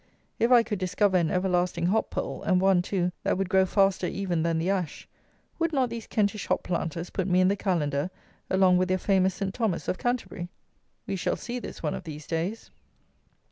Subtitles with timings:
[0.39, 4.07] If I could discover an everlasting hop pole, and one, too, that would grow faster
[4.07, 5.07] even than the ash,
[5.59, 8.09] would not these Kentish hop planters put me in the Kalendar
[8.49, 10.49] along with their famous Saint Thomas of Canterbury?
[11.05, 12.71] We shall see this one of these days.